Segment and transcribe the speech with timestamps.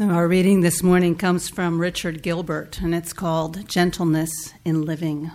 [0.00, 5.30] Our reading this morning comes from Richard Gilbert, and it's called Gentleness in Living.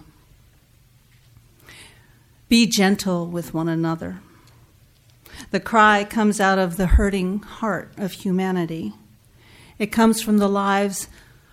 [2.49, 4.19] Be gentle with one another.
[5.51, 8.93] The cry comes out of the hurting heart of humanity.
[9.77, 11.07] It comes from the lives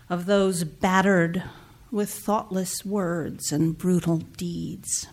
[0.08, 1.44] of those battered
[1.90, 5.08] with thoughtless words and brutal deeds.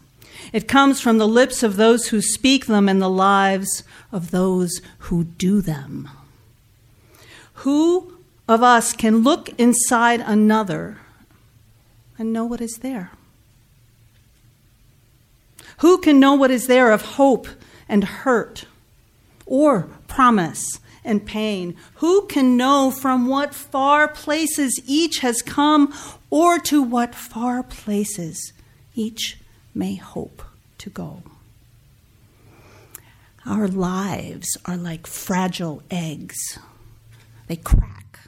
[0.53, 3.83] It comes from the lips of those who speak them and the lives
[4.13, 6.09] of those who do them.
[7.61, 8.17] Who
[8.47, 10.97] of us can look inside another
[12.17, 13.11] and know what is there?
[15.77, 17.47] Who can know what is there of hope
[17.87, 18.65] and hurt,
[19.45, 21.75] or promise and pain?
[21.95, 25.93] Who can know from what far places each has come,
[26.31, 28.53] or to what far places
[28.95, 29.37] each
[29.75, 30.41] may hope
[30.79, 31.21] to go?
[33.45, 36.57] Our lives are like fragile eggs
[37.51, 38.21] they crack,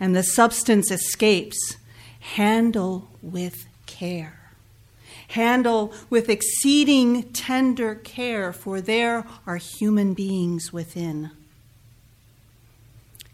[0.00, 1.76] and the substance escapes.
[2.18, 4.50] Handle with care.
[5.28, 11.30] Handle with exceeding tender care, for there are human beings within.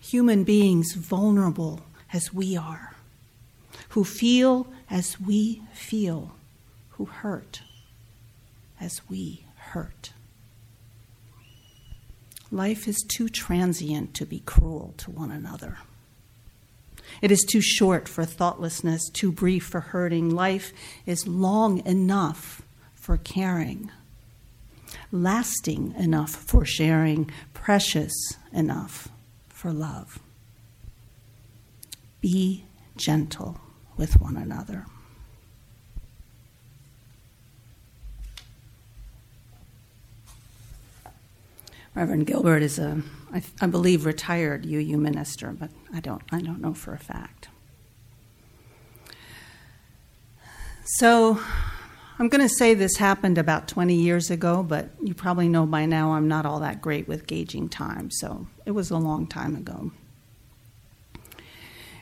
[0.00, 1.80] Human beings vulnerable
[2.12, 2.94] as we are,
[3.90, 6.32] who feel as we feel,
[6.90, 7.62] who hurt
[8.78, 10.12] as we hurt.
[12.52, 15.78] Life is too transient to be cruel to one another.
[17.22, 20.28] It is too short for thoughtlessness, too brief for hurting.
[20.28, 20.72] Life
[21.06, 22.60] is long enough
[22.94, 23.90] for caring,
[25.10, 28.12] lasting enough for sharing, precious
[28.52, 29.08] enough
[29.48, 30.18] for love.
[32.20, 32.64] Be
[32.96, 33.60] gentle
[33.96, 34.84] with one another.
[41.94, 46.60] Reverend Gilbert is a, I, I believe, retired UU minister, but I don't, I don't
[46.60, 47.48] know for a fact.
[50.84, 51.38] So
[52.18, 55.84] I'm going to say this happened about 20 years ago, but you probably know by
[55.84, 59.54] now I'm not all that great with gauging time, so it was a long time
[59.54, 59.92] ago.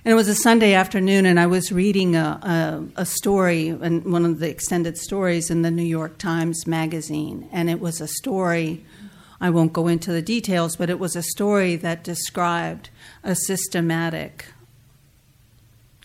[0.02, 2.40] And it was a Sunday afternoon, and I was reading a,
[2.96, 7.48] a, a story, and one of the extended stories in the New York Times Magazine,
[7.52, 8.84] and it was a story
[9.40, 12.90] I won't go into the details, but it was a story that described
[13.24, 14.46] a systematic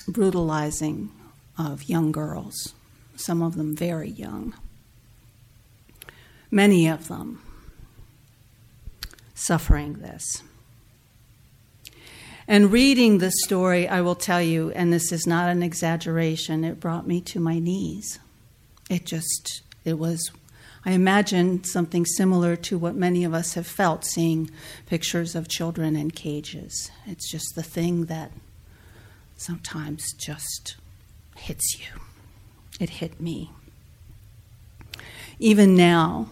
[0.08, 1.12] brutalizing
[1.58, 2.74] of young girls,
[3.16, 4.54] some of them very young.
[6.50, 7.42] Many of them
[9.34, 10.44] suffering this.
[12.48, 16.80] And reading the story, I will tell you, and this is not an exaggeration, it
[16.80, 18.20] brought me to my knees.
[18.90, 20.32] It just, it was
[20.86, 24.52] I imagine something similar to what many of us have felt seeing
[24.86, 26.92] pictures of children in cages.
[27.08, 28.32] It's just the thing that
[29.36, 30.76] sometimes just
[31.36, 32.00] hits you.
[32.80, 33.52] It hit me.
[35.40, 36.30] Even now,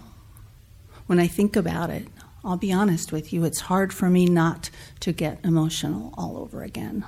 [1.08, 2.08] when I think about it,
[2.46, 6.62] I'll be honest with you, it's hard for me not to get emotional all over
[6.62, 7.06] again.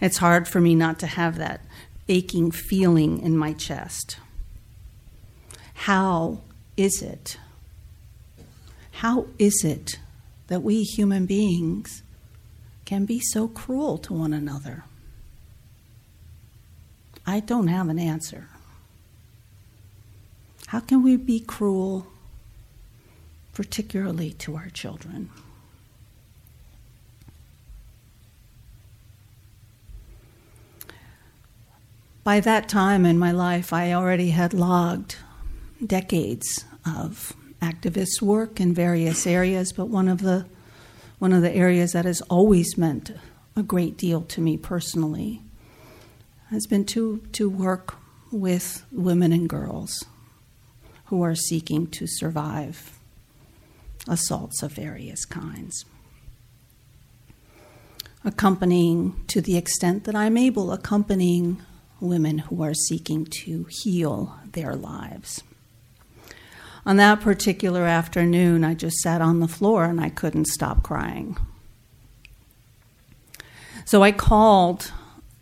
[0.00, 1.60] It's hard for me not to have that
[2.08, 4.18] aching feeling in my chest.
[5.74, 6.40] How
[6.76, 7.38] is it?
[8.92, 9.98] How is it
[10.48, 12.02] that we human beings
[12.84, 14.84] can be so cruel to one another?
[17.26, 18.48] I don't have an answer.
[20.68, 22.06] How can we be cruel,
[23.52, 25.30] particularly to our children?
[32.24, 35.16] By that time in my life, I already had logged
[35.84, 40.46] decades of activist work in various areas, but one of the
[41.18, 43.10] one of the areas that has always meant
[43.56, 45.40] a great deal to me personally
[46.50, 47.96] has been to, to work
[48.30, 50.04] with women and girls
[51.06, 52.98] who are seeking to survive
[54.06, 55.86] assaults of various kinds.
[58.22, 61.62] Accompanying, to the extent that I'm able, accompanying
[61.98, 65.42] women who are seeking to heal their lives
[66.86, 71.36] on that particular afternoon, I just sat on the floor and I couldn't stop crying.
[73.84, 74.92] So I called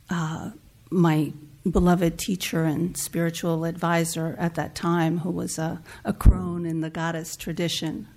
[0.09, 0.51] uh,
[0.91, 1.33] my
[1.71, 6.91] beloved teacher and spiritual advisor at that time, who was a, a crone in the
[6.91, 8.09] goddess tradition.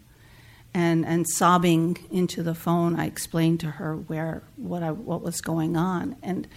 [0.74, 5.42] And, and sobbing into the phone, I explained to her where what I, what was
[5.42, 6.18] going on.
[6.22, 6.48] And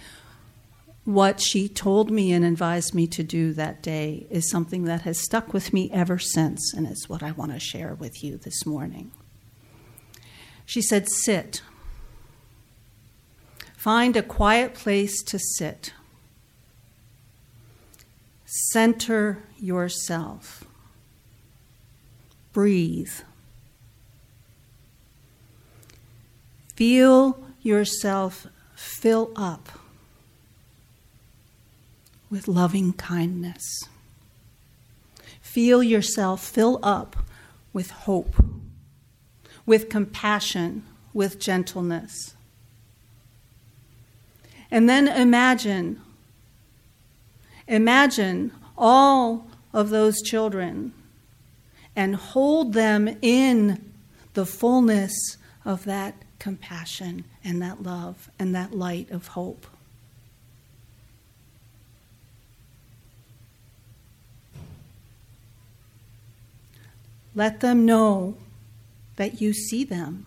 [1.03, 5.19] what she told me and advised me to do that day is something that has
[5.19, 8.65] stuck with me ever since, and it's what I want to share with you this
[8.65, 9.11] morning.
[10.65, 11.61] She said, Sit.
[13.75, 15.93] Find a quiet place to sit.
[18.45, 20.65] Center yourself.
[22.53, 23.11] Breathe.
[26.75, 29.69] Feel yourself fill up
[32.31, 33.61] with loving kindness.
[35.41, 37.17] Feel yourself fill up
[37.73, 38.35] with hope,
[39.65, 40.83] with compassion,
[41.13, 42.33] with gentleness.
[44.71, 46.01] And then imagine,
[47.67, 50.93] imagine all of those children
[51.95, 53.91] and hold them in
[54.33, 55.11] the fullness
[55.65, 59.67] of that compassion and that love and that light of hope.
[67.33, 68.35] Let them know
[69.15, 70.25] that you see them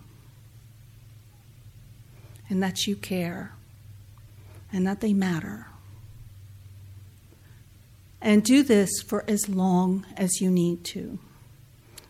[2.49, 3.53] and that you care
[4.73, 5.67] and that they matter.
[8.21, 11.19] And do this for as long as you need to.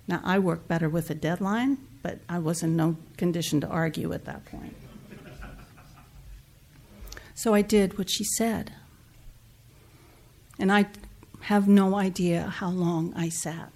[0.07, 4.13] Now, I work better with a deadline, but I was in no condition to argue
[4.13, 4.77] at that point.
[7.35, 8.73] So I did what she said.
[10.59, 10.87] And I
[11.41, 13.73] have no idea how long I sat.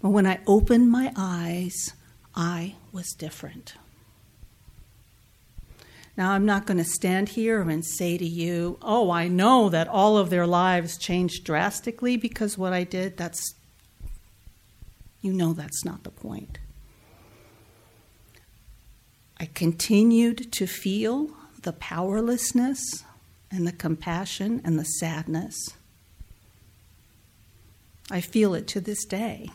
[0.00, 1.92] But when I opened my eyes,
[2.34, 3.74] I was different.
[6.16, 9.86] Now, I'm not going to stand here and say to you, oh, I know that
[9.86, 13.54] all of their lives changed drastically because what I did, that's,
[15.20, 16.58] you know, that's not the point.
[19.38, 21.30] I continued to feel
[21.62, 23.04] the powerlessness
[23.50, 25.54] and the compassion and the sadness.
[28.10, 29.50] I feel it to this day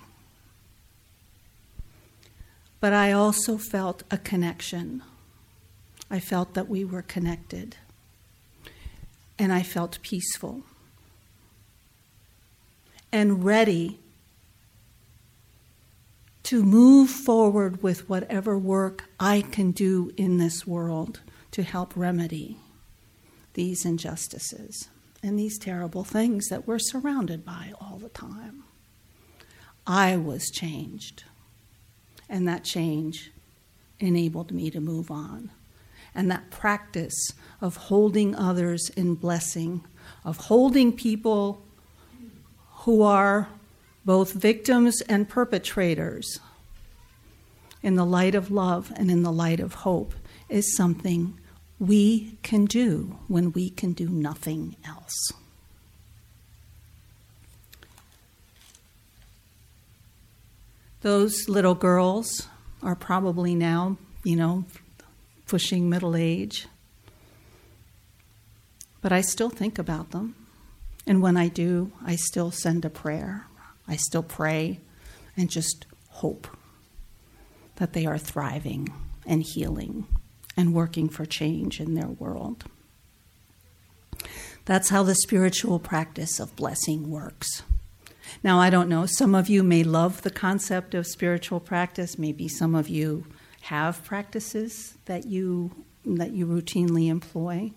[2.83, 5.03] but I also felt a connection.
[6.11, 7.77] I felt that we were connected.
[9.39, 10.63] And I felt peaceful
[13.09, 13.99] and ready
[16.43, 21.21] to move forward with whatever work I can do in this world
[21.51, 22.57] to help remedy
[23.53, 24.89] these injustices
[25.23, 28.65] and these terrible things that we're surrounded by all the time.
[29.87, 31.23] I was changed.
[32.29, 33.31] And that change
[33.99, 35.51] enabled me to move on.
[36.15, 39.83] And that practice of holding others in blessing,
[40.23, 41.61] of holding people
[42.83, 43.49] who are
[44.05, 46.39] both victims and perpetrators
[47.81, 50.13] in the light of love and in the light of hope,
[50.49, 51.39] is something
[51.79, 55.33] we can do when we can do nothing else.
[61.03, 62.47] Those little girls
[62.81, 64.63] are probably now, you know,
[65.45, 66.65] pushing middle age.
[69.01, 70.33] But I still think about them.
[71.05, 73.47] And when I do, I still send a prayer.
[73.85, 74.79] I still pray
[75.35, 76.47] and just hope
[77.75, 78.87] that they are thriving
[79.25, 80.07] and healing
[80.55, 82.63] and working for change in their world.
[84.63, 87.61] That's how the spiritual practice of blessing works.
[88.41, 92.17] Now, I don't know, some of you may love the concept of spiritual practice.
[92.17, 93.25] Maybe some of you
[93.61, 95.71] have practices that you,
[96.05, 97.71] that you routinely employ.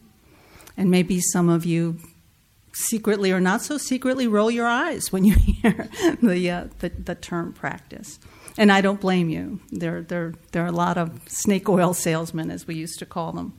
[0.76, 1.98] And maybe some of you
[2.72, 5.88] secretly or not so secretly roll your eyes when you hear
[6.22, 8.18] the, uh, the, the, term practice.
[8.58, 9.60] And I don't blame you.
[9.70, 13.32] There, there, there are a lot of snake oil salesmen, as we used to call
[13.32, 13.58] them,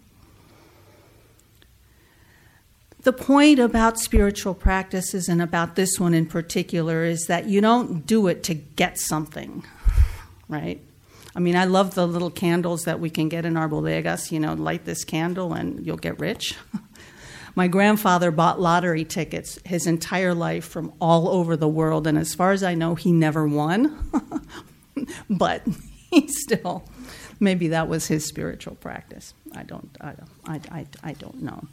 [3.04, 8.06] the point about spiritual practices and about this one in particular is that you don't
[8.06, 9.64] do it to get something,
[10.50, 10.82] right?
[11.36, 14.40] I mean, I love the little candles that we can get in our bodegas, you
[14.40, 16.56] know, light this candle and you'll get rich.
[17.56, 22.36] My grandfather bought lottery tickets his entire life from all over the world, and as
[22.36, 23.98] far as I know, he never won.
[25.30, 25.64] but
[26.12, 26.84] he still,
[27.40, 29.34] maybe that was his spiritual practice.
[29.56, 30.14] I don't, I,
[30.46, 31.68] I, I, I don't know.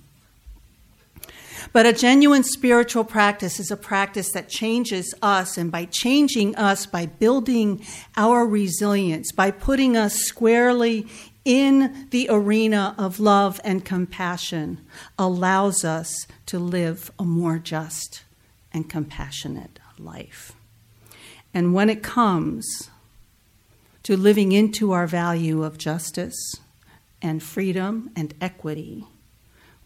[1.72, 6.86] But a genuine spiritual practice is a practice that changes us, and by changing us,
[6.86, 7.84] by building
[8.16, 11.06] our resilience, by putting us squarely
[11.44, 14.80] in the arena of love and compassion,
[15.18, 18.22] allows us to live a more just
[18.72, 20.52] and compassionate life.
[21.52, 22.90] And when it comes
[24.02, 26.56] to living into our value of justice
[27.22, 29.06] and freedom and equity,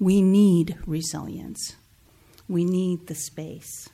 [0.00, 1.74] we need resilience.
[2.48, 3.88] We need the space,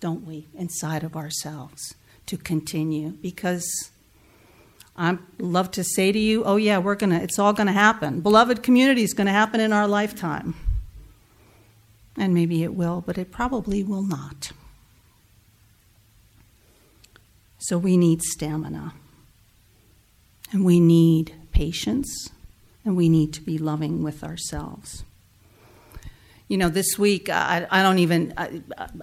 [0.00, 1.94] don't we, inside of ourselves
[2.26, 3.90] to continue because
[4.96, 8.20] I love to say to you, oh yeah, we're gonna it's all gonna happen.
[8.20, 10.54] Beloved community is gonna happen in our lifetime.
[12.16, 14.52] And maybe it will, but it probably will not.
[17.58, 18.92] So we need stamina.
[20.52, 22.28] And we need patience.
[22.84, 25.04] And we need to be loving with ourselves
[26.52, 28.60] you know, this week I, I don't even, I,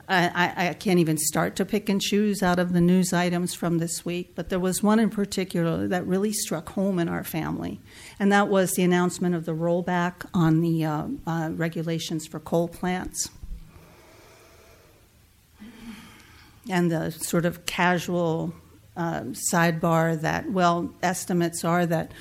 [0.07, 3.79] I, I, can't even start to pick and choose out of the news items from
[3.79, 7.79] this week, but there was one in particular that really struck home in our family,
[8.19, 12.67] and that was the announcement of the rollback on the uh, uh, regulations for coal
[12.67, 13.29] plants.
[16.69, 18.53] And the sort of casual
[18.95, 22.11] uh, sidebar that, well, estimates are that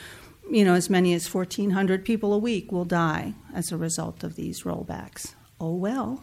[0.51, 4.37] you know, as many as 1,400 people a week will die as a result of
[4.37, 5.35] these rollbacks.
[5.61, 6.23] Oh well.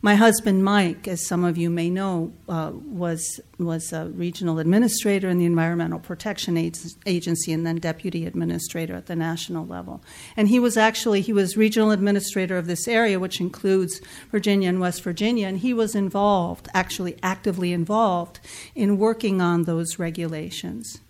[0.00, 5.28] My husband, Mike, as some of you may know, uh, was was a regional administrator
[5.28, 10.00] in the Environmental Protection Agency and then deputy administrator at the national level.
[10.36, 14.00] And he was actually he was regional administrator of this area, which includes
[14.30, 18.38] Virginia and West Virginia, and he was involved, actually actively involved,
[18.76, 21.00] in working on those regulations.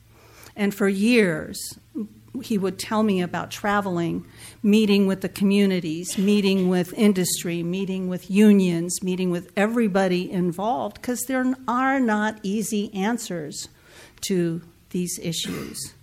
[0.58, 1.78] And for years,
[2.42, 4.26] he would tell me about traveling,
[4.62, 11.22] meeting with the communities, meeting with industry, meeting with unions, meeting with everybody involved, because
[11.22, 13.68] there are not easy answers
[14.22, 14.60] to
[14.90, 15.94] these issues.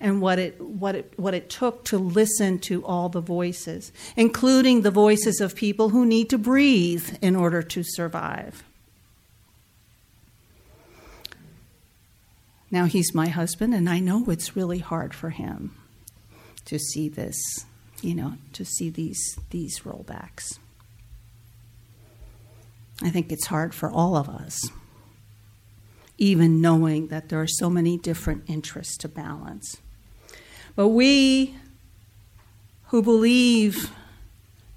[0.00, 4.82] And what it, what, it, what it took to listen to all the voices, including
[4.82, 8.62] the voices of people who need to breathe in order to survive.
[12.70, 15.74] Now he's my husband, and I know it's really hard for him
[16.66, 17.36] to see this,
[18.02, 20.58] you know, to see these, these rollbacks.
[23.02, 24.60] I think it's hard for all of us,
[26.18, 29.78] even knowing that there are so many different interests to balance.
[30.76, 31.56] But we
[32.88, 33.92] who believe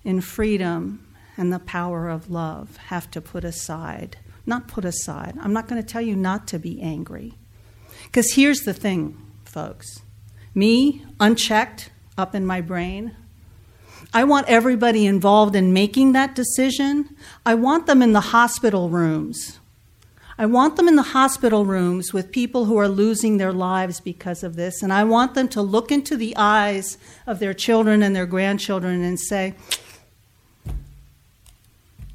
[0.04, 1.06] in freedom
[1.38, 5.38] and the power of love have to put aside, not put aside.
[5.42, 7.34] I'm not going to tell you not to be angry.
[8.12, 10.02] Because here's the thing, folks
[10.54, 13.16] me, unchecked, up in my brain.
[14.14, 17.16] I want everybody involved in making that decision.
[17.46, 19.60] I want them in the hospital rooms.
[20.38, 24.44] I want them in the hospital rooms with people who are losing their lives because
[24.44, 24.84] of this.
[24.84, 29.04] And I want them to look into the eyes of their children and their grandchildren
[29.04, 29.54] and say,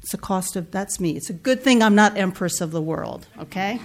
[0.03, 1.17] it's a cost of, that's me.
[1.17, 3.79] It's a good thing I'm not Empress of the world, okay?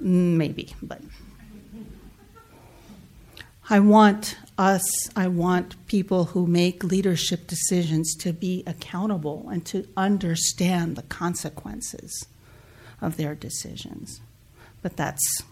[0.00, 1.00] Maybe, but.
[3.70, 4.82] I want us,
[5.14, 12.26] I want people who make leadership decisions to be accountable and to understand the consequences
[13.02, 14.20] of their decisions.
[14.80, 15.42] But that's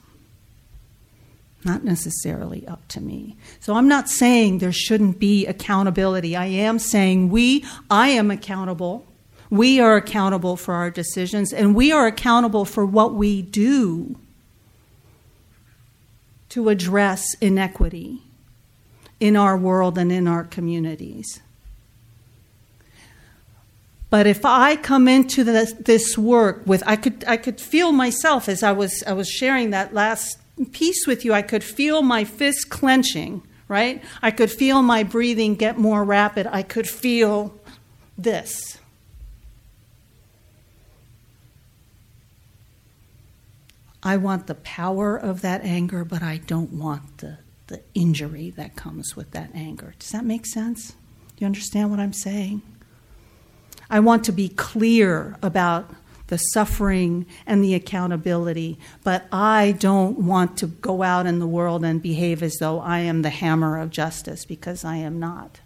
[1.62, 3.36] not necessarily up to me.
[3.60, 6.36] So I'm not saying there shouldn't be accountability.
[6.36, 9.04] I am saying we, I am accountable.
[9.50, 14.16] We are accountable for our decisions, and we are accountable for what we do
[16.56, 18.22] to address inequity
[19.20, 21.40] in our world and in our communities.
[24.08, 28.48] But if I come into this, this, work with, I could, I could feel myself
[28.48, 30.38] as I was, I was sharing that last
[30.72, 34.02] piece with you, I could feel my fist clenching, right?
[34.22, 36.46] I could feel my breathing get more rapid.
[36.46, 37.54] I could feel
[38.16, 38.75] this.
[44.06, 48.76] I want the power of that anger, but I don't want the, the injury that
[48.76, 49.94] comes with that anger.
[49.98, 50.90] Does that make sense?
[50.90, 50.96] Do
[51.40, 52.62] you understand what I'm saying?
[53.90, 55.92] I want to be clear about
[56.28, 61.84] the suffering and the accountability, but I don't want to go out in the world
[61.84, 65.58] and behave as though I am the hammer of justice because I am not.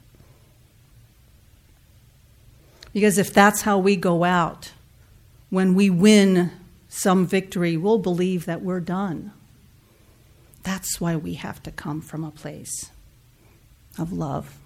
[2.94, 4.73] Because if that's how we go out,
[5.50, 6.52] when we win
[6.90, 9.32] some victory, we'll believe that we're done.
[10.64, 12.90] That's why we have to come from a place
[13.97, 14.59] of love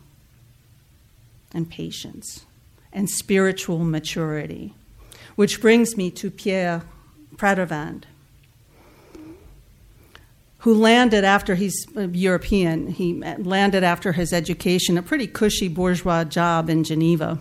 [1.52, 2.47] and patience
[2.93, 4.75] and spiritual maturity.
[5.37, 6.83] Which brings me to Pierre
[7.37, 8.04] Pradervand,
[10.59, 12.87] who landed after he's uh, European.
[12.87, 17.38] He landed after his education, a pretty cushy bourgeois job in Geneva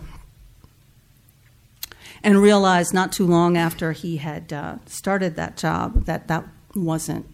[2.24, 7.26] and realized not too long after he had uh, started that job that that wasn't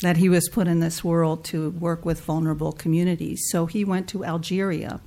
[0.00, 3.46] that he was put in this world to work with vulnerable communities.
[3.50, 5.00] So he went to Algeria.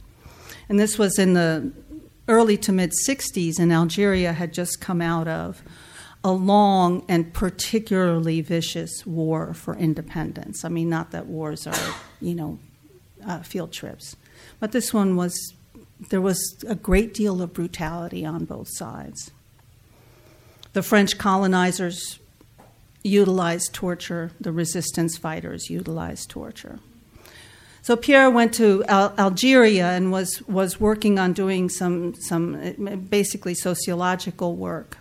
[0.69, 1.71] And this was in the
[2.27, 5.63] early to mid 60s, and Algeria had just come out of
[6.23, 10.63] a long and particularly vicious war for independence.
[10.63, 12.59] I mean, not that wars are, you know,
[13.25, 14.15] uh, field trips,
[14.59, 15.53] but this one was,
[16.09, 19.31] there was a great deal of brutality on both sides.
[20.73, 22.19] The French colonizers
[23.03, 26.79] utilized torture, the resistance fighters utilized torture.
[27.81, 33.53] So Pierre went to Al- Algeria and was, was working on doing some, some basically
[33.53, 34.97] sociological work.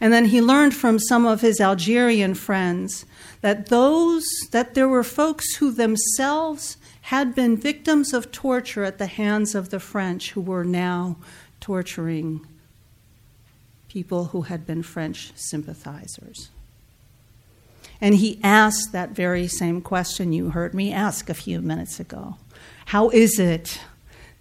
[0.00, 3.06] And then he learned from some of his Algerian friends
[3.40, 9.06] that those that there were folks who themselves had been victims of torture at the
[9.06, 11.16] hands of the French who were now
[11.60, 12.44] torturing
[13.88, 16.50] people who had been French sympathizers.
[18.00, 22.38] And he asked that very same question you heard me ask a few minutes ago
[22.86, 23.80] How is it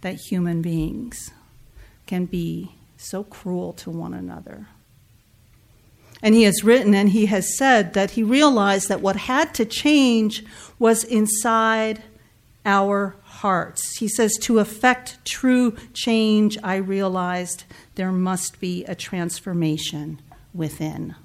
[0.01, 1.29] that human beings
[2.07, 4.69] can be so cruel to one another?
[6.19, 9.65] And he has written and he has said that he realized that what had to
[9.65, 10.43] change
[10.79, 12.01] was inside
[12.65, 13.97] our hearts.
[13.97, 17.63] He says, To effect true change, I realized
[17.95, 20.19] there must be a transformation
[20.53, 21.15] within.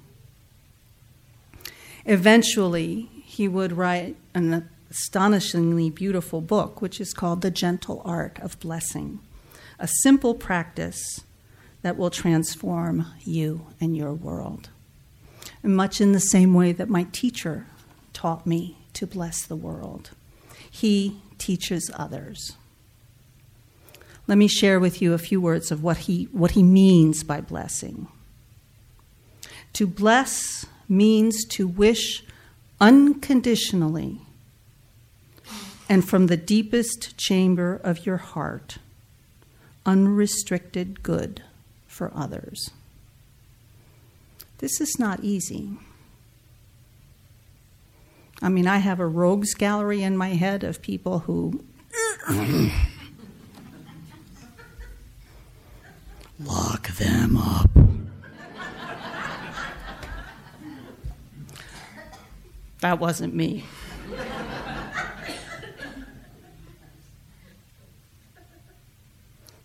[2.05, 8.59] Eventually, he would write an astonishingly beautiful book, which is called The Gentle Art of
[8.59, 9.19] Blessing,
[9.79, 11.21] a simple practice
[11.81, 14.69] that will transform you and your world.
[15.63, 17.67] And much in the same way that my teacher
[18.13, 20.11] taught me to bless the world,
[20.69, 22.55] he teaches others.
[24.27, 27.41] Let me share with you a few words of what he, what he means by
[27.41, 28.07] blessing.
[29.73, 32.23] To bless means to wish
[32.79, 34.21] unconditionally
[35.89, 38.77] and from the deepest chamber of your heart
[39.85, 41.41] unrestricted good
[41.87, 42.69] for others.
[44.59, 45.71] This is not easy.
[48.41, 51.63] I mean, I have a rogues gallery in my head of people who.
[56.39, 57.69] Lock them up.
[62.79, 63.65] That wasn't me.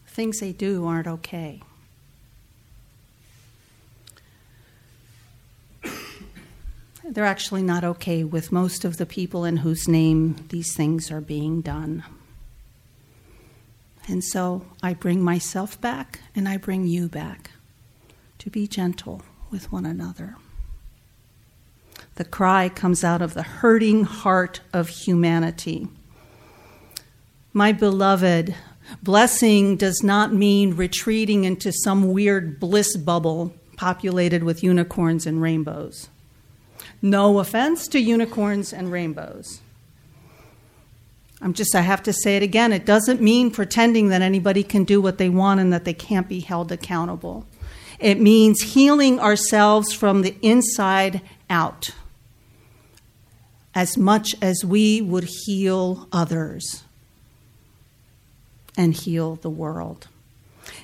[0.06, 1.62] Things they do aren't okay.
[7.08, 11.20] They're actually not okay with most of the people in whose name these things are
[11.20, 12.02] being done.
[14.08, 17.50] And so I bring myself back and I bring you back
[18.38, 20.36] to be gentle with one another.
[22.16, 25.88] The cry comes out of the hurting heart of humanity.
[27.52, 28.54] My beloved,
[29.02, 36.08] blessing does not mean retreating into some weird bliss bubble populated with unicorns and rainbows.
[37.02, 39.60] No offense to unicorns and rainbows.
[41.40, 42.72] I'm just, I have to say it again.
[42.72, 46.28] It doesn't mean pretending that anybody can do what they want and that they can't
[46.28, 47.46] be held accountable.
[47.98, 51.90] It means healing ourselves from the inside out
[53.74, 56.82] as much as we would heal others
[58.76, 60.08] and heal the world.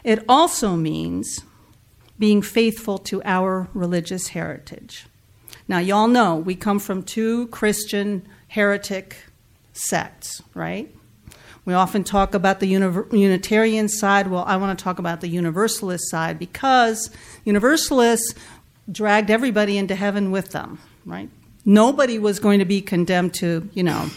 [0.04, 1.40] It also means
[2.18, 5.06] being faithful to our religious heritage.
[5.68, 9.16] Now, y'all know we come from two Christian heretic
[9.72, 10.94] sects, right?
[11.64, 14.26] We often talk about the Unitarian side.
[14.26, 17.10] Well, I want to talk about the Universalist side because
[17.44, 18.34] Universalists
[18.90, 21.30] dragged everybody into heaven with them, right?
[21.64, 24.10] Nobody was going to be condemned to, you know,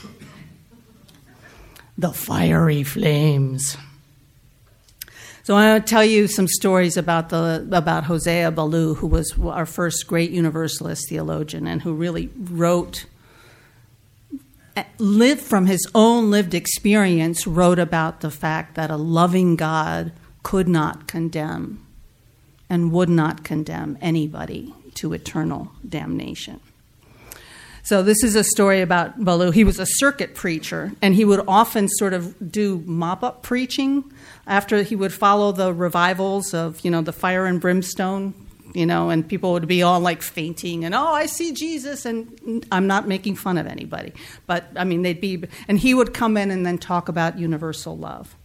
[1.98, 3.78] the fiery flames.
[5.46, 9.32] So I want to tell you some stories about the about Hosea Ballou, who was
[9.40, 13.06] our first great Universalist theologian and who really wrote
[14.76, 20.14] eh, lived from his own lived experience wrote about the fact that a loving God
[20.42, 21.86] could not condemn
[22.68, 26.60] and would not condemn anybody to eternal damnation.
[27.86, 29.52] So this is a story about Ballou.
[29.52, 34.12] He was a circuit preacher, and he would often sort of do mop-up preaching
[34.48, 38.34] after he would follow the revivals of, you know, the fire and brimstone,
[38.74, 42.08] you know, and people would be all like fainting and, oh, I see Jesus.
[42.08, 44.14] And I'm not making fun of anybody.
[44.48, 47.96] But, I mean, they'd be, and he would come in and then talk about universal
[47.96, 48.36] love.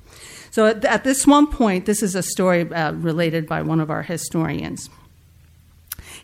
[0.50, 3.90] So at, at this one point, this is a story uh, related by one of
[3.90, 4.90] our historians.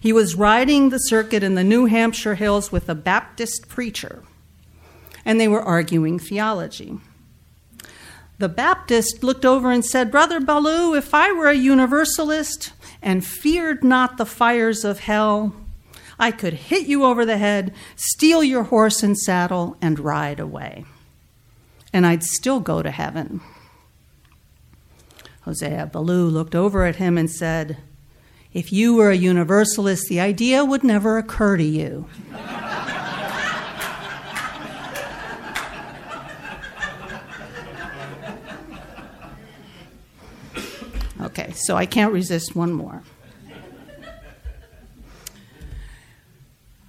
[0.00, 4.22] He was riding the circuit in the New Hampshire hills with a Baptist preacher,
[5.24, 6.98] and they were arguing theology.
[8.38, 13.82] The Baptist looked over and said, Brother Ballou, if I were a Universalist and feared
[13.82, 15.54] not the fires of hell,
[16.18, 20.84] I could hit you over the head, steal your horse and saddle, and ride away.
[21.92, 23.40] And I'd still go to heaven.
[25.42, 27.78] Hosea Ballou looked over at him and said,
[28.52, 32.06] If you were a universalist, the idea would never occur to you.
[41.20, 43.02] Okay, so I can't resist one more.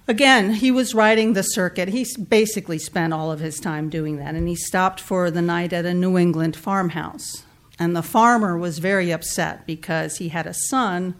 [0.06, 1.88] Again, he was riding the circuit.
[1.88, 5.74] He basically spent all of his time doing that, and he stopped for the night
[5.74, 7.44] at a New England farmhouse.
[7.78, 11.14] And the farmer was very upset because he had a son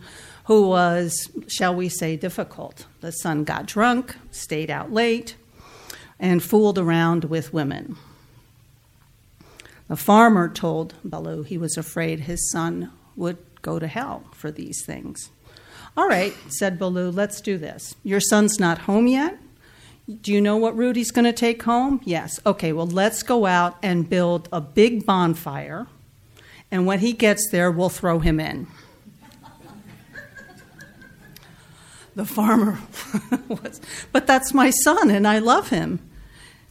[0.49, 2.87] who was, shall we say, difficult.
[3.03, 5.37] The son got drunk, stayed out late,
[6.19, 7.97] and fooled around with women.
[9.89, 14.83] The farmer told Ballou he was afraid his son would go to hell for these
[14.87, 15.29] things.
[15.99, 17.95] All right, said Ballou, let's do this.
[18.03, 19.39] Your son's not home yet?
[20.23, 22.01] Do you know what Rudy's going to take home?
[22.05, 22.41] Yes.
[22.47, 25.89] Okay, well, let's go out and build a big bonfire,
[26.71, 28.67] and when he gets there, we'll throw him in.
[32.19, 32.81] The farmer
[33.49, 36.01] was, but that's my son, and I love him.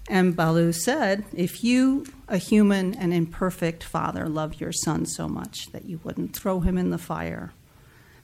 [0.10, 5.68] And Ballou said, If you, a human and imperfect father, love your son so much
[5.72, 7.54] that you wouldn't throw him in the fire,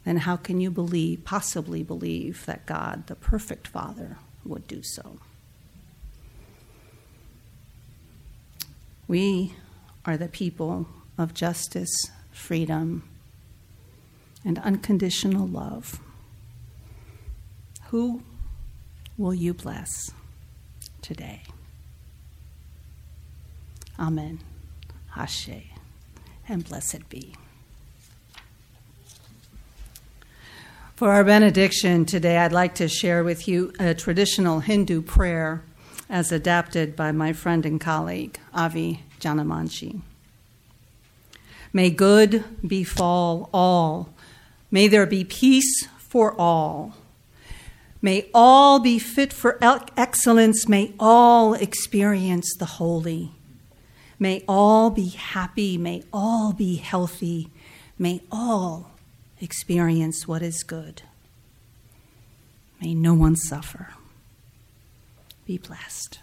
[0.04, 5.18] then how can you believe, possibly believe that God, the perfect Father, would do so?
[9.08, 9.56] We
[10.06, 13.08] are the people of justice, freedom,
[14.44, 16.02] and unconditional love.
[17.94, 18.24] Who
[19.20, 20.10] will you bless
[21.04, 21.44] today?
[24.00, 24.40] Amen.
[25.16, 25.70] Ashe.
[26.50, 27.36] And blessed be.
[30.96, 35.62] For our benediction today, I'd like to share with you a traditional Hindu prayer
[36.10, 40.02] as adapted by my friend and colleague, Abhi Janamanchi.
[41.72, 44.10] May good befall all.
[44.72, 46.96] May there be peace for all.
[48.04, 49.58] May all be fit for
[49.96, 50.68] excellence.
[50.68, 53.32] May all experience the holy.
[54.20, 55.78] May all be happy.
[55.78, 57.50] May all be healthy.
[57.98, 58.92] May all
[59.40, 61.04] experience what is good.
[62.82, 63.94] May no one suffer.
[65.46, 66.20] Be blessed.